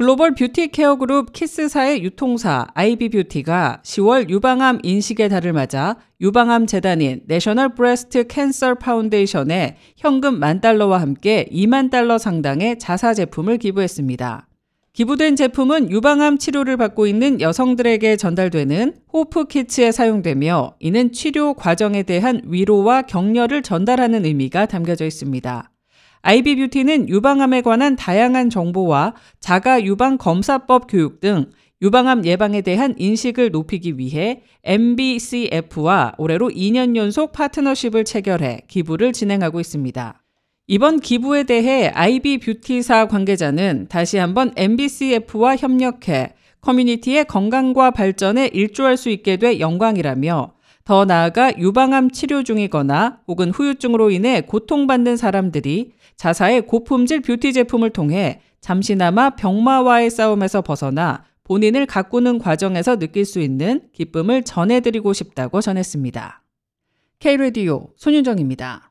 글로벌 0.00 0.34
beauty 0.34 0.68
care 0.68 0.96
그룹 0.96 1.34
KISS사의 1.34 2.02
유통사 2.02 2.66
Ivy 2.72 3.02
Beauty가 3.02 3.82
10월 3.84 4.30
유방암 4.30 4.78
인식의 4.82 5.28
달을 5.28 5.52
맞아 5.52 5.96
유방암 6.22 6.66
재단인 6.66 7.20
National 7.26 7.74
Breast 7.74 8.26
Cancer 8.26 8.76
Foundation에 8.76 9.76
현금 9.98 10.40
만 10.40 10.62
달러와 10.62 11.02
함께 11.02 11.46
2만 11.52 11.90
달러 11.90 12.16
상당의 12.16 12.78
자사 12.78 13.12
제품을 13.12 13.58
기부했습니다. 13.58 14.48
기부된 14.94 15.36
제품은 15.36 15.90
유방암 15.90 16.38
치료를 16.38 16.78
받고 16.78 17.06
있는 17.06 17.42
여성들에게 17.42 18.16
전달되는 18.16 18.94
Hope 19.12 19.48
Kits에 19.48 19.92
사용되며 19.92 20.76
이는 20.80 21.12
치료 21.12 21.52
과정에 21.52 22.04
대한 22.04 22.40
위로와 22.46 23.02
격려를 23.02 23.60
전달하는 23.60 24.24
의미가 24.24 24.64
담겨져 24.64 25.04
있습니다. 25.04 25.70
Ivy 26.22 26.56
Beauty는 26.56 27.08
유방암에 27.08 27.62
관한 27.62 27.96
다양한 27.96 28.50
정보와 28.50 29.14
자가 29.40 29.82
유방 29.84 30.18
검사법 30.18 30.86
교육 30.88 31.20
등 31.20 31.46
유방암 31.82 32.26
예방에 32.26 32.60
대한 32.60 32.94
인식을 32.98 33.50
높이기 33.52 33.96
위해 33.96 34.42
NBCF와 34.64 36.14
올해로 36.18 36.50
2년 36.50 36.94
연속 36.94 37.32
파트너십을 37.32 38.04
체결해 38.04 38.62
기부를 38.68 39.12
진행하고 39.12 39.60
있습니다. 39.60 40.22
이번 40.66 41.00
기부에 41.00 41.44
대해 41.44 41.88
Ivy 41.88 42.38
Beauty사 42.38 43.08
관계자는 43.08 43.86
다시 43.88 44.18
한번 44.18 44.52
NBCF와 44.56 45.56
협력해 45.56 46.34
커뮤니티의 46.60 47.24
건강과 47.24 47.92
발전에 47.92 48.48
일조할 48.52 48.98
수 48.98 49.08
있게 49.08 49.38
돼 49.38 49.58
영광이라며 49.58 50.52
더 50.84 51.04
나아가 51.04 51.56
유방암 51.56 52.10
치료 52.10 52.42
중이거나 52.42 53.20
혹은 53.28 53.50
후유증으로 53.50 54.10
인해 54.10 54.40
고통받는 54.40 55.16
사람들이 55.16 55.92
자사의 56.16 56.66
고품질 56.66 57.20
뷰티 57.20 57.52
제품을 57.52 57.90
통해 57.90 58.40
잠시나마 58.60 59.30
병마와의 59.30 60.10
싸움에서 60.10 60.62
벗어나 60.62 61.24
본인을 61.44 61.86
가꾸는 61.86 62.38
과정에서 62.38 62.98
느낄 62.98 63.24
수 63.24 63.40
있는 63.40 63.82
기쁨을 63.92 64.44
전해드리고 64.44 65.12
싶다고 65.12 65.60
전했습니다. 65.60 66.42
K-Radio 67.18 67.88
손윤정입니다. 67.96 68.89